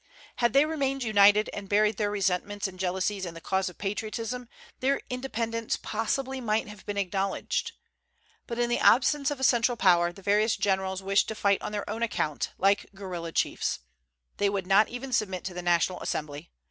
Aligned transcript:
Had 0.37 0.53
they 0.53 0.65
remained 0.65 1.03
united, 1.03 1.47
and 1.53 1.69
buried 1.69 1.97
their 1.97 2.09
resentments 2.09 2.67
and 2.67 2.79
jealousies 2.79 3.23
in 3.23 3.35
the 3.35 3.39
cause 3.39 3.69
of 3.69 3.77
patriotism, 3.77 4.49
their 4.79 4.99
independence 5.11 5.77
possibly 5.77 6.41
might 6.41 6.67
have 6.67 6.83
been 6.87 6.97
acknowledged. 6.97 7.73
But 8.47 8.57
in 8.57 8.67
the 8.67 8.79
absence 8.79 9.29
of 9.29 9.39
a 9.39 9.43
central 9.43 9.77
power 9.77 10.11
the 10.11 10.23
various 10.23 10.57
generals 10.57 11.03
wished 11.03 11.27
to 11.27 11.35
fight 11.35 11.61
on 11.61 11.71
their 11.71 11.87
own 11.87 12.01
account, 12.01 12.49
like 12.57 12.89
guerilla 12.95 13.31
chiefs. 13.31 13.81
They 14.37 14.49
would 14.49 14.65
not 14.65 14.89
even 14.89 15.13
submit 15.13 15.43
to 15.43 15.53
the 15.53 15.61
National 15.61 15.99
Assembly. 16.01 16.49